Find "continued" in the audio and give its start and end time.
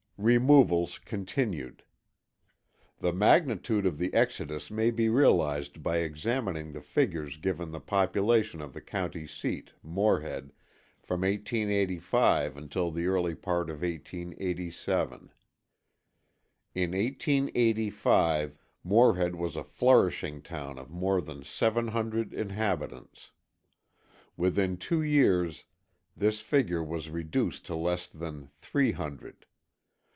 0.99-1.81